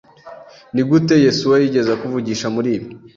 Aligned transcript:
Nigute 0.73 1.13
Yesuwa 1.25 1.55
yigeze 1.61 1.89
akuvugisha 1.93 2.47
muribi? 2.55 2.87